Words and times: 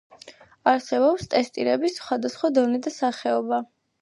არსებობს 0.71 1.29
ტესტირების 1.33 1.99
სხვადასხვა 2.01 2.53
დონე 2.57 2.81
და 2.89 2.95
სახეობა. 2.97 3.63